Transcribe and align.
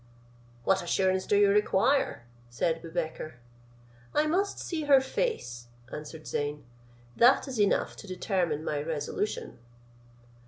"What 0.63 0.81
assurance 0.81 1.27
do 1.27 1.35
you 1.37 1.51
require?" 1.51 2.25
said 2.49 2.81
Boubekir. 2.81 3.35
"I 4.15 4.25
must 4.25 4.57
see 4.57 4.85
her 4.85 4.99
face," 4.99 5.67
answered 5.93 6.25
Zeyn; 6.25 6.63
"that 7.15 7.47
is 7.47 7.59
enough 7.61 7.95
to 7.97 8.07
determine 8.07 8.63
my 8.63 8.81
resolution." 8.81 9.59